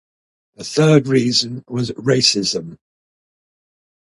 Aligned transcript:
The 0.55 0.63
third 0.63 1.07
reason 1.07 1.63
was 1.67 1.91
racism. 1.91 2.79